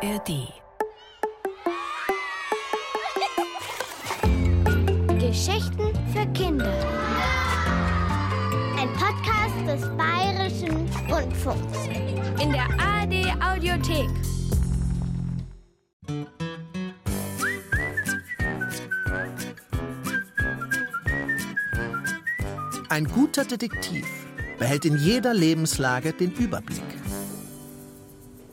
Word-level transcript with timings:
ARD. 0.00 0.52
Geschichten 5.18 5.92
für 6.12 6.24
Kinder. 6.34 6.72
Ein 8.78 8.88
Podcast 8.92 9.56
des 9.66 9.96
Bayerischen 9.96 10.88
Rundfunks. 11.10 11.88
In 12.40 12.52
der 12.52 12.68
ARD 12.78 13.42
Audiothek. 13.42 14.08
Ein 22.88 23.06
guter 23.06 23.44
Detektiv 23.44 24.06
behält 24.60 24.84
in 24.84 24.96
jeder 24.98 25.34
Lebenslage 25.34 26.12
den 26.12 26.30
Überblick. 26.34 26.84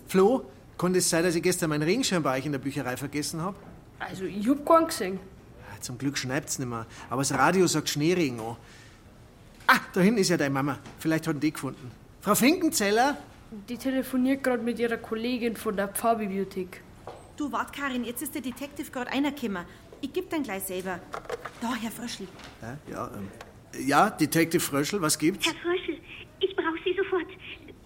Flo, 0.07 0.45
konnte 0.77 0.99
es 0.99 1.09
sein, 1.09 1.23
dass 1.23 1.35
ich 1.35 1.43
gestern 1.43 1.69
meinen 1.69 1.83
Regenschirm 1.83 2.23
bei 2.23 2.37
euch 2.37 2.45
in 2.45 2.51
der 2.51 2.59
Bücherei 2.59 2.97
vergessen 2.97 3.41
habe? 3.41 3.55
Also, 3.99 4.25
ich 4.25 4.47
hab 4.47 4.65
keinen 4.65 4.87
gesehen. 4.87 5.19
Zum 5.81 5.97
Glück 5.97 6.17
schneit's 6.17 6.57
nicht 6.57 6.67
mehr. 6.67 6.85
Aber 7.09 7.21
das 7.21 7.31
Radio 7.33 7.67
sagt 7.67 7.89
Schneeregen 7.89 8.39
an. 8.39 8.55
Ah, 9.67 9.79
da 9.93 10.01
hinten 10.01 10.19
ist 10.19 10.29
ja 10.29 10.37
deine 10.37 10.53
Mama. 10.53 10.79
Vielleicht 10.99 11.27
hat 11.27 11.35
ihn 11.35 11.39
die 11.39 11.51
gefunden. 11.51 11.91
Frau 12.21 12.33
Finkenzeller? 12.33 13.17
Die 13.69 13.77
telefoniert 13.77 14.43
gerade 14.43 14.63
mit 14.63 14.79
ihrer 14.79 14.97
Kollegin 14.97 15.55
von 15.55 15.75
der 15.75 15.87
Pfarrbibliothek. 15.87 16.81
Du, 17.37 17.51
wart, 17.51 17.71
Karin, 17.71 18.03
jetzt 18.03 18.21
ist 18.21 18.33
der 18.33 18.41
Detective 18.41 18.89
gerade 18.89 19.11
reingekommen. 19.11 19.65
Ich 20.01 20.11
geb 20.11 20.29
dann 20.29 20.43
gleich 20.43 20.63
selber. 20.63 20.99
Da, 21.61 21.75
Herr 21.75 21.91
Fröschl. 21.91 22.27
Ja, 22.61 22.77
ja, 22.91 23.11
ähm, 23.15 23.87
ja, 23.87 24.09
Detective 24.09 24.59
Fröschel, 24.61 25.01
was 25.01 25.17
gibt's? 25.17 25.45
Herr 25.45 25.55
Fröschel, 25.55 25.99
ich 26.39 26.55
brauche 26.55 26.77
Sie 26.83 26.95
sofort. 26.95 27.27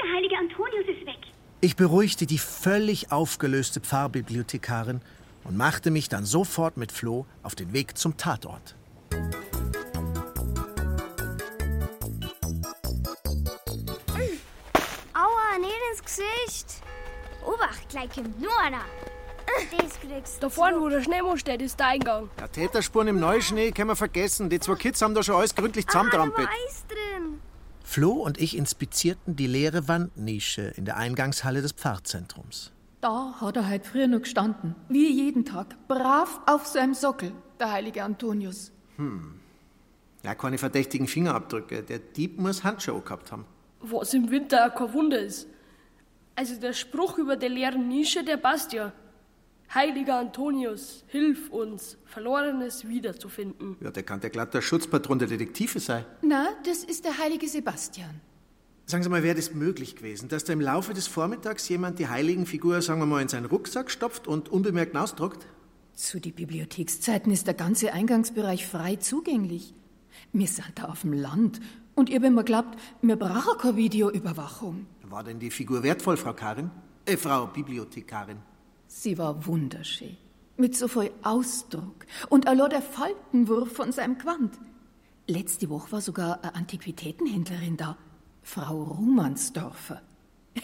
Der 0.01 0.11
heilige 0.15 0.37
Antonius 0.37 0.87
ist 0.87 1.05
weg. 1.05 1.28
Ich 1.61 1.75
beruhigte 1.75 2.25
die 2.25 2.37
völlig 2.37 3.11
aufgelöste 3.11 3.81
Pfarrbibliothekarin 3.81 5.01
und 5.43 5.57
machte 5.57 5.91
mich 5.91 6.07
dann 6.09 6.25
sofort 6.25 6.77
mit 6.77 6.91
Flo 6.91 7.25
auf 7.43 7.55
den 7.55 7.73
Weg 7.73 7.97
zum 7.97 8.15
Tatort. 8.17 8.75
Aua, 15.13 15.57
nicht 15.59 15.73
ins 15.91 16.03
Gesicht. 16.03 16.81
Obacht, 17.45 17.89
gleich 17.89 18.09
kommt 18.13 18.39
nur 18.39 18.57
einer. 18.61 18.81
Das 19.77 19.99
kriegst 19.99 20.35
du. 20.37 20.41
Da 20.41 20.49
vorne, 20.49 20.79
wo 20.79 20.89
der 20.89 21.01
Schneemann 21.01 21.37
steht, 21.37 21.61
ist 21.61 21.79
der 21.79 21.87
Eingang. 21.87 22.29
Ja, 22.39 22.47
Täterspuren 22.47 23.07
im 23.07 23.19
Neuschnee 23.19 23.71
können 23.71 23.89
wir 23.89 23.95
vergessen. 23.95 24.49
Die 24.49 24.59
zwei 24.59 24.75
Kids 24.75 25.01
haben 25.01 25.15
da 25.15 25.23
schon 25.23 25.35
alles 25.35 25.55
gründlich 25.55 25.85
Ah, 25.85 25.87
da 25.87 25.91
zusammentrampelt. 25.91 26.47
war 26.47 26.53
Eis 26.67 26.83
drin. 26.87 26.97
Flo 27.89 28.11
und 28.11 28.39
ich 28.39 28.55
inspizierten 28.55 29.35
die 29.35 29.47
leere 29.47 29.87
Wandnische 29.87 30.61
in 30.77 30.85
der 30.85 30.97
Eingangshalle 30.97 31.63
des 31.63 31.71
Pfarrzentrums. 31.71 32.71
Da 33.01 33.33
hat 33.41 33.57
er 33.57 33.67
heute 33.67 33.89
früher 33.89 34.05
noch 34.05 34.21
gestanden. 34.21 34.75
Wie 34.89 35.11
jeden 35.11 35.43
Tag. 35.43 35.75
Brav 35.87 36.39
auf 36.45 36.67
seinem 36.67 36.93
Sockel, 36.93 37.31
der 37.59 37.71
heilige 37.71 38.03
Antonius. 38.03 38.71
Ja, 40.21 40.35
keine 40.35 40.59
verdächtigen 40.59 41.07
Fingerabdrücke. 41.07 41.81
Der 41.81 41.97
Dieb 41.97 42.37
muss 42.37 42.63
Handschuhe 42.63 43.01
gehabt 43.01 43.31
haben. 43.31 43.45
Was 43.79 44.13
im 44.13 44.29
Winter 44.29 44.67
auch 44.67 44.75
kein 44.75 44.93
Wunder 44.93 45.19
ist. 45.19 45.47
Also, 46.35 46.59
der 46.59 46.73
Spruch 46.73 47.17
über 47.17 47.37
der 47.37 47.49
leeren 47.49 47.87
Nische, 47.87 48.23
der 48.23 48.37
passt 48.37 48.71
ja. 48.71 48.93
Heiliger 49.73 50.17
Antonius, 50.17 51.03
hilf 51.07 51.49
uns, 51.51 51.97
Verlorenes 52.05 52.87
wiederzufinden. 52.87 53.77
Ja, 53.81 53.91
der 53.91 54.01
kann 54.01 54.19
der 54.19 54.31
glatt 54.31 54.53
der 54.55 54.63
Schutzpatron 54.63 55.19
der 55.19 55.27
Detektive 55.27 55.79
sein. 55.79 56.05
Na, 56.23 56.47
das 56.65 56.83
ist 56.83 57.05
der 57.05 57.19
heilige 57.19 57.47
Sebastian. 57.47 58.21
Sagen 58.87 59.03
Sie 59.03 59.09
mal, 59.09 59.21
wäre 59.21 59.35
das 59.35 59.53
möglich 59.53 59.95
gewesen, 59.95 60.27
dass 60.27 60.43
da 60.43 60.53
im 60.53 60.61
Laufe 60.61 60.95
des 60.95 61.05
Vormittags 61.05 61.69
jemand 61.69 61.99
die 61.99 62.07
Heiligenfigur, 62.07 62.81
sagen 62.81 62.99
wir 62.99 63.05
mal, 63.05 63.21
in 63.21 63.27
seinen 63.27 63.45
Rucksack 63.45 63.91
stopft 63.91 64.27
und 64.27 64.49
unbemerkt 64.49 64.97
ausdruckt? 64.97 65.45
Zu 65.93 66.19
die 66.19 66.31
Bibliothekszeiten 66.31 67.31
ist 67.31 67.45
der 67.45 67.53
ganze 67.53 67.93
Eingangsbereich 67.93 68.65
frei 68.65 68.95
zugänglich. 68.95 69.75
Wir 70.33 70.47
sind 70.47 70.71
da 70.79 70.85
auf 70.85 71.01
dem 71.01 71.13
Land. 71.13 71.59
Und 71.93 72.09
ihr, 72.09 72.23
wenn 72.23 72.33
man 72.33 72.45
glaubt, 72.45 72.79
wir 73.03 73.17
brauchen 73.17 73.59
keine 73.59 73.77
Videoüberwachung. 73.77 74.87
War 75.03 75.23
denn 75.23 75.37
die 75.37 75.51
Figur 75.51 75.83
wertvoll, 75.83 76.17
Frau 76.17 76.33
Karin? 76.33 76.71
Äh, 77.05 77.17
Frau 77.17 77.45
Bibliothekarin. 77.45 78.37
Sie 78.91 79.19
war 79.19 79.45
wunderschön. 79.45 80.17
Mit 80.57 80.75
so 80.75 80.87
viel 80.87 81.11
Ausdruck. 81.21 82.07
Und 82.27 82.47
allein 82.47 82.71
der 82.71 82.81
Faltenwurf 82.81 83.71
von 83.71 83.91
seinem 83.91 84.17
Gewand. 84.17 84.57
Letzte 85.27 85.69
Woche 85.69 85.91
war 85.91 86.01
sogar 86.01 86.43
eine 86.43 86.55
Antiquitätenhändlerin 86.55 87.77
da. 87.77 87.97
Frau 88.41 88.81
Rumansdorfer. 88.81 90.01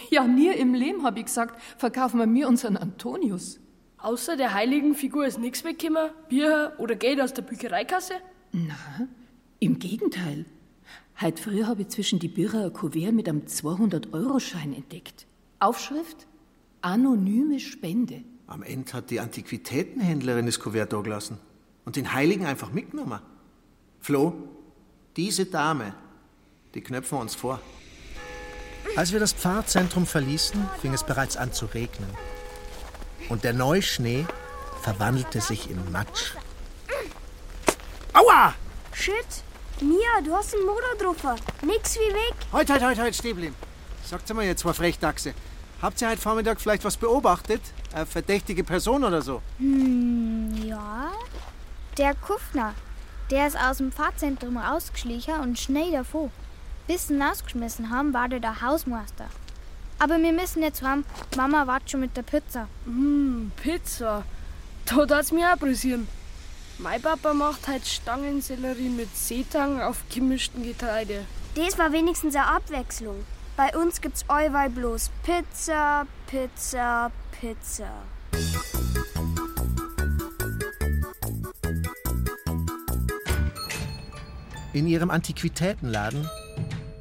Ja, 0.10 0.24
mir 0.24 0.58
im 0.58 0.74
Leben, 0.74 1.04
hab 1.04 1.18
ich 1.18 1.26
gesagt, 1.26 1.62
verkaufen 1.78 2.20
wir 2.20 2.26
mir 2.26 2.48
unseren 2.48 2.78
Antonius. 2.78 3.60
Außer 4.00 4.36
der 4.36 4.56
heiligen 4.56 4.96
Figur 4.96 5.28
ist 5.28 5.38
nichts 5.38 5.64
weggekommen, 5.64 6.10
Bier 6.28 6.74
oder 6.80 6.96
Geld 6.96 7.22
aus 7.22 7.34
der 7.34 7.44
Büchereikasse? 7.44 8.16
Na, 8.52 9.08
im 9.60 9.78
Gegenteil. 9.78 10.46
Heute 11.22 11.42
früh 11.42 11.64
habe 11.64 11.84
ich 11.84 11.90
zwischen 11.90 12.18
die 12.18 12.28
Bücher 12.28 12.66
ein 12.66 12.74
Kuvert 12.74 13.14
mit 13.14 13.30
einem 13.30 13.42
200-Euro-Schein 13.42 14.74
entdeckt. 14.74 15.28
Aufschrift: 15.60 16.28
Anonyme 16.86 17.60
Spende. 17.60 18.24
Am 18.46 18.62
Ende 18.62 18.94
hat 18.94 19.10
die 19.10 19.20
Antiquitätenhändlerin 19.20 20.46
das 20.46 20.60
Kuvert 20.60 20.94
da 20.94 21.02
gelassen 21.02 21.40
und 21.84 21.96
den 21.96 22.14
Heiligen 22.14 22.46
einfach 22.46 22.72
mitgenommen. 22.72 23.20
Flo, 24.02 24.36
diese 25.18 25.48
Dame, 25.48 25.96
die 26.76 26.82
knöpfen 26.82 27.18
wir 27.18 27.22
uns 27.24 27.34
vor. 27.34 27.60
Als 28.96 29.12
wir 29.12 29.20
das 29.20 29.34
Pfarrzentrum 29.34 30.06
verließen, 30.06 30.64
fing 30.80 30.94
es 30.94 31.04
bereits 31.04 31.38
an 31.38 31.52
zu 31.52 31.66
regnen. 31.66 32.10
Und 33.30 33.44
der 33.44 33.54
Neuschnee 33.54 34.28
verwandelte 34.84 35.42
sich 35.42 35.72
in 35.72 35.92
Matsch. 35.92 36.34
Aua! 38.14 38.54
Shit. 38.94 39.16
Mia, 39.82 40.22
du 40.24 40.36
hast 40.36 40.54
einen 40.54 40.68
Motor 40.68 40.96
drauf. 41.00 41.40
Nix 41.64 41.96
wie 41.96 42.14
weg. 42.14 42.36
Halt, 42.54 42.70
halt, 42.70 42.84
halt, 42.84 43.00
halt, 43.00 43.16
stehen 43.16 43.36
bleiben. 43.36 43.56
Sagt 44.06 44.32
mal 44.36 44.46
jetzt, 44.46 44.60
zwei 44.60 44.74
Frechdachse. 44.74 45.34
Habt 45.82 46.02
ihr 46.02 46.10
heute 46.10 46.22
Vormittag 46.22 46.62
vielleicht 46.62 46.86
was 46.86 46.98
beobachtet? 46.98 47.62
Eine 47.94 48.06
verdächtige 48.06 48.64
Person 48.64 49.04
oder 49.04 49.22
so? 49.22 49.42
Ja. 50.64 51.12
Der 51.98 52.16
Kuffner. 52.16 52.74
Der 53.30 53.48
ist 53.48 53.58
aus 53.58 53.78
dem 53.78 53.92
Fahrzentrum 53.92 54.58
rausgeschlichen 54.58 55.40
und 55.42 55.60
schnell 55.60 55.92
davor. 55.92 56.30
Bis 56.88 57.08
sie 57.08 57.16
ihn 57.16 57.24
ausgeschmissen 57.24 57.90
haben, 57.90 58.14
war 58.14 58.30
der 58.30 58.40
der 58.40 58.62
Hausmeister. 58.62 59.26
Aber 60.00 60.18
wir 60.18 60.32
müssen 60.32 60.62
jetzt 60.62 60.82
heim. 60.82 61.04
Mama 61.36 61.68
wartet 61.68 61.92
schon 61.92 62.02
mit 62.02 62.16
der 62.16 62.22
Pizza. 62.22 62.68
Hm, 62.86 63.52
Pizza. 63.62 64.24
Da 64.86 65.06
darf's 65.06 65.32
mir 65.32 65.50
auch 65.50 65.54
interessieren. 65.54 66.08
Mein 66.78 67.02
Papa 67.02 67.34
macht 67.34 67.68
halt 67.68 67.88
Stangensellerie 67.88 68.90
mit 68.90 69.16
Seetang 69.16 69.82
auf 69.82 70.04
gemischten 70.14 70.64
Getreide. 70.64 71.26
Das 71.56 71.78
war 71.78 71.92
wenigstens 71.92 72.36
eine 72.36 72.48
Abwechslung. 72.48 73.26
Bei 73.58 73.74
uns 73.78 74.02
gibt's 74.02 74.26
allweil 74.28 74.70
bloß 74.70 75.12
Pizza, 75.24 76.06
Pizza, 76.28 77.10
Pizza. 77.32 77.88
In 84.74 84.88
ihrem 84.88 85.10
Antiquitätenladen 85.10 86.30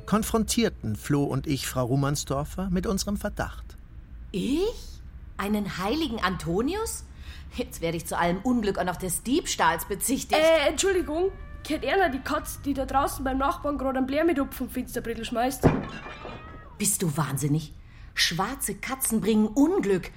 konfrontierten 0.06 0.94
Flo 0.94 1.24
und 1.24 1.48
ich 1.48 1.66
Frau 1.66 1.86
Rumansdorfer 1.86 2.70
mit 2.70 2.86
unserem 2.86 3.16
Verdacht. 3.16 3.76
Ich? 4.30 4.62
Einen 5.36 5.78
heiligen 5.78 6.20
Antonius? 6.22 7.04
Jetzt 7.56 7.80
werde 7.80 7.96
ich 7.96 8.06
zu 8.06 8.16
allem 8.16 8.38
Unglück 8.44 8.78
auch 8.78 8.84
noch 8.84 8.96
des 8.96 9.24
Diebstahls 9.24 9.86
bezichtigt. 9.86 10.40
Äh, 10.40 10.68
Entschuldigung. 10.68 11.32
Kennt 11.64 11.82
Erna 11.82 12.10
die 12.10 12.20
Katz, 12.20 12.60
die 12.60 12.74
da 12.74 12.84
draußen 12.84 13.24
beim 13.24 13.38
Nachbarn 13.38 13.78
gerade 13.78 13.98
einen 13.98 14.06
Blär 14.06 14.24
mit 14.24 14.38
Upfen 14.38 14.68
Finsterbrettel 14.68 15.24
schmeißt? 15.24 15.66
Bist 16.84 17.00
du 17.00 17.16
wahnsinnig? 17.16 17.72
Schwarze 18.12 18.74
Katzen 18.74 19.22
bringen 19.22 19.46
Unglück. 19.46 20.10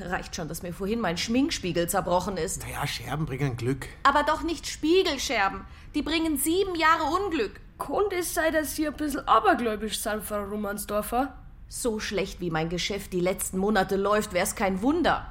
Reicht 0.00 0.34
schon, 0.34 0.48
dass 0.48 0.64
mir 0.64 0.72
vorhin 0.72 0.98
mein 0.98 1.16
Schminkspiegel 1.16 1.88
zerbrochen 1.88 2.36
ist. 2.36 2.64
Naja, 2.64 2.88
Scherben 2.88 3.24
bringen 3.24 3.56
Glück. 3.56 3.86
Aber 4.02 4.24
doch 4.24 4.42
nicht 4.42 4.66
Spiegelscherben. 4.66 5.60
Die 5.94 6.02
bringen 6.02 6.36
sieben 6.36 6.74
Jahre 6.74 7.04
Unglück. 7.04 7.60
Konnte 7.76 8.16
es 8.16 8.34
sein, 8.34 8.52
dass 8.52 8.74
Sie 8.74 8.88
ein 8.88 8.94
bisschen 8.94 9.28
abergläubisch 9.28 10.00
sind, 10.00 10.24
Frau 10.24 10.42
Romansdorfer? 10.42 11.38
So 11.68 12.00
schlecht 12.00 12.40
wie 12.40 12.50
mein 12.50 12.68
Geschäft 12.68 13.12
die 13.12 13.20
letzten 13.20 13.58
Monate 13.58 13.94
läuft, 13.94 14.32
wär's 14.32 14.56
kein 14.56 14.82
Wunder. 14.82 15.30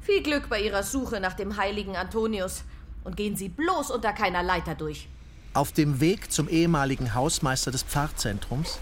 Viel 0.00 0.22
Glück 0.22 0.48
bei 0.48 0.62
Ihrer 0.62 0.82
Suche 0.82 1.20
nach 1.20 1.34
dem 1.34 1.58
heiligen 1.58 1.94
Antonius. 1.94 2.64
Und 3.04 3.18
gehen 3.18 3.36
Sie 3.36 3.50
bloß 3.50 3.90
unter 3.90 4.14
keiner 4.14 4.42
Leiter 4.42 4.74
durch. 4.74 5.10
Auf 5.52 5.72
dem 5.72 6.00
Weg 6.00 6.32
zum 6.32 6.48
ehemaligen 6.48 7.14
Hausmeister 7.14 7.70
des 7.70 7.82
Pfarrzentrums 7.82 8.78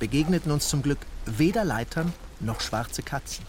begegneten 0.00 0.50
uns 0.50 0.68
zum 0.68 0.82
Glück 0.82 0.98
weder 1.26 1.64
Leitern 1.64 2.12
noch 2.40 2.60
schwarze 2.60 3.02
Katzen. 3.02 3.44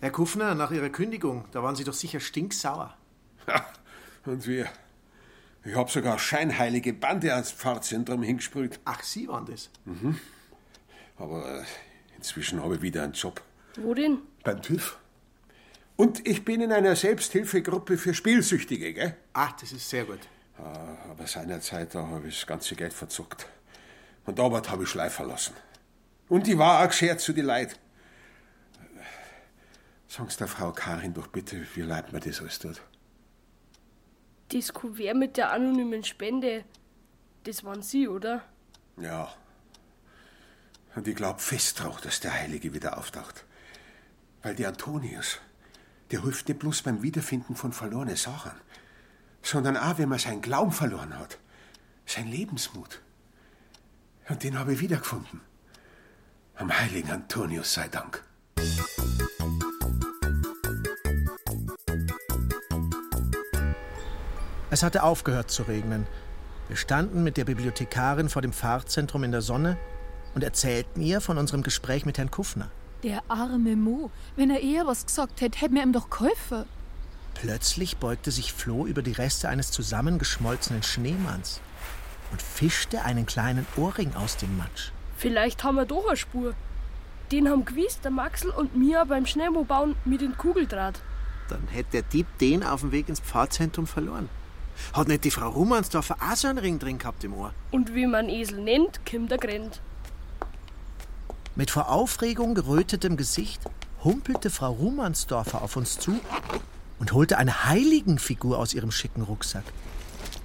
Herr 0.00 0.10
Kuffner, 0.10 0.54
nach 0.54 0.70
Ihrer 0.72 0.90
Kündigung, 0.90 1.44
da 1.52 1.62
waren 1.62 1.76
Sie 1.76 1.84
doch 1.84 1.94
sicher 1.94 2.20
stinksauer. 2.20 2.94
Und 4.26 4.46
wir. 4.46 4.68
Ich 5.64 5.76
hab 5.76 5.90
sogar 5.90 6.18
scheinheilige 6.18 6.92
Bande 6.92 7.32
ans 7.32 7.52
Pfarrzentrum 7.52 8.22
hingesprüht. 8.22 8.80
Ach, 8.84 9.02
Sie 9.02 9.28
waren 9.28 9.46
das? 9.46 9.70
Aber 11.16 11.60
äh, 11.60 11.64
Inzwischen 12.16 12.62
habe 12.62 12.76
ich 12.76 12.82
wieder 12.82 13.02
einen 13.04 13.12
Job. 13.14 13.40
Wo 13.76 13.94
denn? 13.94 14.18
Beim 14.44 14.60
TÜV. 14.60 14.96
Und 15.96 16.26
ich 16.26 16.44
bin 16.44 16.60
in 16.60 16.72
einer 16.72 16.96
Selbsthilfegruppe 16.96 17.96
für 17.98 18.14
Spielsüchtige, 18.14 18.92
gell? 18.92 19.16
Ach, 19.32 19.52
das 19.52 19.72
ist 19.72 19.88
sehr 19.88 20.04
gut. 20.04 20.20
Ah, 20.58 21.10
Aber 21.10 21.26
seinerzeit, 21.26 21.94
da 21.94 22.06
habe 22.06 22.28
ich 22.28 22.36
das 22.40 22.46
ganze 22.46 22.74
Geld 22.74 22.92
verzuckt. 22.92 23.46
Und 24.24 24.38
Arbeit 24.38 24.70
habe 24.70 24.84
ich 24.84 24.88
schleifen 24.88 25.28
lassen. 25.28 25.54
Und 26.28 26.46
die 26.46 26.58
war 26.58 26.82
auch 26.82 26.88
geschert 26.88 27.20
zu 27.20 27.32
die 27.32 27.40
Leid. 27.40 27.78
Sag's 30.08 30.36
der 30.36 30.48
Frau 30.48 30.72
Karin 30.72 31.14
doch 31.14 31.28
bitte, 31.28 31.66
wie 31.74 31.80
leid 31.80 32.12
mir 32.12 32.20
das 32.20 32.40
alles 32.40 32.58
tut. 32.58 32.82
Das 34.48 34.72
Kuvert 34.72 35.16
mit 35.16 35.36
der 35.38 35.50
anonymen 35.52 36.04
Spende, 36.04 36.64
das 37.44 37.64
waren 37.64 37.82
Sie, 37.82 38.06
oder? 38.08 38.44
Ja. 38.98 39.34
Und 40.94 41.08
ich 41.08 41.16
glaub 41.16 41.40
fest 41.40 41.80
drauf, 41.80 42.00
dass 42.02 42.20
der 42.20 42.34
Heilige 42.34 42.74
wieder 42.74 42.98
auftaucht. 42.98 43.46
Weil 44.42 44.54
der 44.54 44.68
Antonius, 44.68 45.38
der 46.10 46.22
hilft 46.22 46.48
nicht 46.48 46.60
bloß 46.60 46.82
beim 46.82 47.02
Wiederfinden 47.02 47.56
von 47.56 47.72
verlorenen 47.72 48.16
Sachen, 48.16 48.52
sondern 49.40 49.78
auch, 49.78 49.96
wenn 49.96 50.10
man 50.10 50.18
seinen 50.18 50.42
Glauben 50.42 50.72
verloren 50.72 51.18
hat. 51.18 51.38
Sein 52.04 52.28
Lebensmut. 52.28 53.00
Und 54.32 54.44
den 54.44 54.58
habe 54.58 54.72
ich 54.72 54.80
wiedergefunden. 54.80 55.42
Am 56.56 56.72
heiligen 56.72 57.10
Antonius 57.10 57.74
sei 57.74 57.86
Dank. 57.88 58.24
Es 64.70 64.82
hatte 64.82 65.02
aufgehört 65.02 65.50
zu 65.50 65.64
regnen. 65.64 66.06
Wir 66.68 66.78
standen 66.78 67.22
mit 67.22 67.36
der 67.36 67.44
Bibliothekarin 67.44 68.30
vor 68.30 68.40
dem 68.40 68.54
Pfarrzentrum 68.54 69.22
in 69.22 69.32
der 69.32 69.42
Sonne 69.42 69.76
und 70.34 70.42
erzählten 70.42 71.02
ihr 71.02 71.20
von 71.20 71.36
unserem 71.36 71.62
Gespräch 71.62 72.06
mit 72.06 72.16
Herrn 72.16 72.30
Kuffner. 72.30 72.70
Der 73.02 73.22
arme 73.28 73.76
Mo, 73.76 74.10
wenn 74.36 74.48
er 74.48 74.62
eher 74.62 74.86
was 74.86 75.04
gesagt 75.04 75.42
hätte, 75.42 75.60
hätten 75.60 75.74
wir 75.74 75.82
ihm 75.82 75.92
doch 75.92 76.08
geholfen. 76.08 76.64
Plötzlich 77.34 77.98
beugte 77.98 78.30
sich 78.30 78.54
Floh 78.54 78.86
über 78.86 79.02
die 79.02 79.12
Reste 79.12 79.50
eines 79.50 79.70
zusammengeschmolzenen 79.72 80.82
Schneemanns 80.82 81.60
und 82.32 82.42
fischte 82.42 83.04
einen 83.04 83.26
kleinen 83.26 83.66
Ohrring 83.76 84.14
aus 84.16 84.36
dem 84.36 84.56
Matsch. 84.56 84.90
Vielleicht 85.16 85.62
haben 85.62 85.76
wir 85.76 85.84
doch 85.84 86.08
eine 86.08 86.16
Spur. 86.16 86.54
Den 87.30 87.48
haben 87.48 87.64
gewiss 87.64 88.00
der 88.00 88.10
Maxel 88.10 88.50
und 88.50 88.76
Mia 88.76 89.04
beim 89.04 89.26
Schneemobauen 89.26 89.94
mit 90.04 90.20
dem 90.20 90.36
Kugeldraht. 90.36 91.00
Dann 91.48 91.68
hätte 91.68 91.90
der 91.92 92.02
Dieb 92.02 92.26
den 92.38 92.64
auf 92.64 92.80
dem 92.80 92.92
Weg 92.92 93.08
ins 93.08 93.20
Pfarrzentrum 93.20 93.86
verloren. 93.86 94.28
Hat 94.92 95.08
nicht 95.08 95.24
die 95.24 95.30
Frau 95.30 95.48
Rumansdorfer 95.50 96.16
auch 96.20 96.36
so 96.36 96.48
einen 96.48 96.58
Ring 96.58 96.78
drin 96.78 96.98
gehabt 96.98 97.22
im 97.24 97.34
Ohr? 97.34 97.52
Und 97.70 97.94
wie 97.94 98.06
man 98.06 98.28
Esel 98.28 98.60
nennt, 98.60 99.00
kommt 99.08 99.30
der 99.30 99.38
Grennt. 99.38 99.80
Mit 101.54 101.70
vor 101.70 101.90
Aufregung 101.90 102.54
gerötetem 102.54 103.16
Gesicht 103.16 103.60
humpelte 104.02 104.50
Frau 104.50 104.72
Rumansdorfer 104.72 105.62
auf 105.62 105.76
uns 105.76 105.98
zu 105.98 106.18
und 106.98 107.12
holte 107.12 107.38
eine 107.38 107.66
Heiligenfigur 107.66 108.58
aus 108.58 108.74
ihrem 108.74 108.90
schicken 108.90 109.22
Rucksack. 109.22 109.64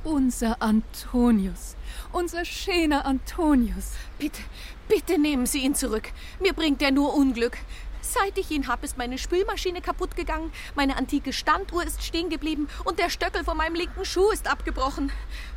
Unser 0.04 0.62
Antonius, 0.62 1.76
unser 2.12 2.46
schöner 2.46 3.06
Antonius. 3.06 3.92
Bitte, 4.20 4.42
bitte 4.88 5.20
nehmen 5.20 5.46
Sie 5.46 5.60
ihn 5.60 5.76
zurück. 5.76 6.10
Mir 6.40 6.54
bringt 6.54 6.82
er 6.82 6.92
nur 6.92 7.14
Unglück. 7.14 7.58
Seit 8.02 8.38
ich 8.38 8.52
ihn 8.52 8.68
hab, 8.68 8.84
ist 8.84 8.98
meine 8.98 9.18
Spülmaschine 9.18 9.82
kaputt 9.82 10.16
gegangen, 10.16 10.52
meine 10.76 10.96
antike 10.96 11.34
Standuhr 11.34 11.84
ist 11.84 12.04
stehen 12.04 12.30
geblieben 12.30 12.70
und 12.86 13.00
der 13.00 13.10
Stöckel 13.10 13.44
von 13.44 13.58
meinem 13.58 13.76
linken 13.76 14.06
Schuh 14.06 14.30
ist 14.32 14.50
abgebrochen. 14.50 15.12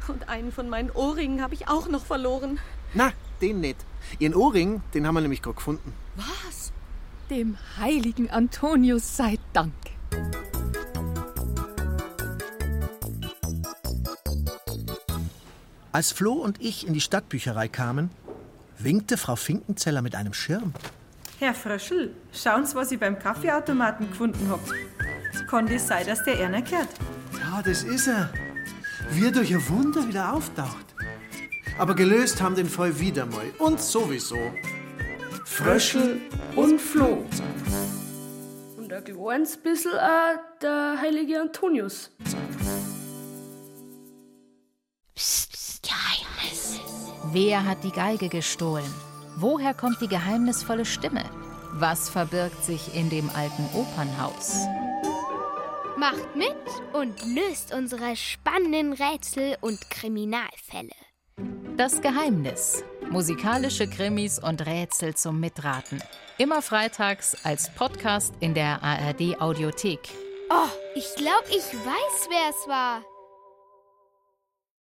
Und 0.08 0.28
einen 0.28 0.50
von 0.50 0.68
meinen 0.68 0.90
Ohrringen 0.90 1.42
habe 1.42 1.54
ich 1.54 1.68
auch 1.68 1.88
noch 1.88 2.04
verloren. 2.04 2.58
Na, 2.92 3.12
den 3.40 3.60
nicht. 3.60 3.76
Ihren 4.18 4.34
Ohrring, 4.34 4.82
den 4.94 5.06
haben 5.06 5.14
wir 5.14 5.20
nämlich 5.20 5.42
gerade 5.42 5.56
gefunden. 5.56 5.94
Was? 6.16 6.72
Dem 7.30 7.56
heiligen 7.78 8.28
Antonius 8.30 9.16
sei 9.16 9.38
Dank. 9.52 9.72
Als 15.92 16.12
Floh 16.12 16.34
und 16.34 16.60
ich 16.60 16.86
in 16.86 16.94
die 16.94 17.00
Stadtbücherei 17.00 17.66
kamen, 17.66 18.10
winkte 18.78 19.16
Frau 19.16 19.34
Finkenzeller 19.34 20.02
mit 20.02 20.14
einem 20.14 20.32
Schirm. 20.32 20.72
Herr 21.40 21.52
Fröschel, 21.52 22.14
schauen 22.32 22.64
Sie, 22.64 22.76
was 22.76 22.92
ich 22.92 23.00
beim 23.00 23.18
Kaffeeautomaten 23.18 24.08
gefunden 24.08 24.48
hab. 24.50 24.60
Kann 25.48 25.66
das 25.66 25.88
sein, 25.88 26.06
dass 26.06 26.22
der 26.22 26.38
einer 26.46 26.62
kehrt? 26.62 26.88
Ja, 27.40 27.60
das 27.62 27.82
ist 27.82 28.06
er. 28.06 28.30
Wie 29.10 29.24
er 29.24 29.32
durch 29.32 29.52
ein 29.52 29.68
Wunder 29.68 30.06
wieder 30.06 30.32
auftaucht. 30.32 30.94
Aber 31.76 31.96
gelöst 31.96 32.40
haben 32.40 32.54
den 32.54 32.68
Fall 32.68 33.00
wieder 33.00 33.26
mal. 33.26 33.46
Und 33.58 33.80
sowieso. 33.80 34.38
Fröschel 35.44 36.20
und 36.54 36.80
Floh. 36.80 37.26
Und 38.76 38.92
ein 38.92 39.02
kleines 39.02 39.56
bisschen 39.56 39.92
auch 39.92 40.38
der 40.62 40.98
heilige 41.00 41.40
Antonius. 41.40 42.12
Wer 47.32 47.64
hat 47.64 47.84
die 47.84 47.92
Geige 47.92 48.28
gestohlen? 48.28 48.92
Woher 49.36 49.72
kommt 49.72 50.00
die 50.00 50.08
geheimnisvolle 50.08 50.84
Stimme? 50.84 51.22
Was 51.74 52.10
verbirgt 52.10 52.64
sich 52.64 52.96
in 52.96 53.08
dem 53.08 53.30
alten 53.30 53.64
Opernhaus? 53.72 54.56
Macht 55.96 56.34
mit 56.34 56.56
und 56.92 57.14
löst 57.32 57.72
unsere 57.72 58.16
spannenden 58.16 58.94
Rätsel 58.94 59.56
und 59.60 59.78
Kriminalfälle. 59.90 60.90
Das 61.76 62.00
Geheimnis. 62.00 62.82
Musikalische 63.10 63.88
Krimis 63.88 64.40
und 64.40 64.66
Rätsel 64.66 65.14
zum 65.14 65.38
Mitraten. 65.38 66.02
Immer 66.36 66.62
freitags 66.62 67.36
als 67.44 67.72
Podcast 67.72 68.34
in 68.40 68.54
der 68.54 68.82
ARD 68.82 69.40
Audiothek. 69.40 70.00
Oh, 70.50 70.68
ich 70.96 71.14
glaube, 71.14 71.48
ich 71.50 71.56
weiß, 71.56 72.28
wer 72.28 72.50
es 72.50 72.68
war. 72.68 73.02